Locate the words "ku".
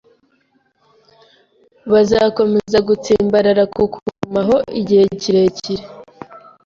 3.73-3.81